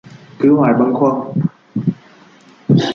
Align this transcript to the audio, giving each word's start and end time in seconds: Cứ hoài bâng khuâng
Cứ 0.39 0.55
hoài 0.55 0.73
bâng 0.79 0.93
khuâng 0.93 1.33